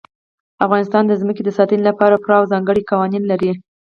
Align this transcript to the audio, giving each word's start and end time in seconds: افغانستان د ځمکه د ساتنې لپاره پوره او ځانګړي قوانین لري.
افغانستان 0.65 1.03
د 1.07 1.13
ځمکه 1.21 1.41
د 1.45 1.49
ساتنې 1.57 1.83
لپاره 1.89 2.21
پوره 2.23 2.35
او 2.39 2.49
ځانګړي 2.53 2.83
قوانین 2.91 3.23
لري. 3.31 3.51